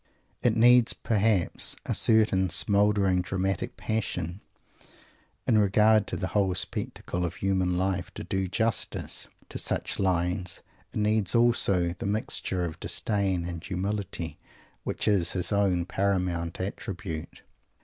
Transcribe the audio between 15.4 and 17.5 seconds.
own paramount attribute.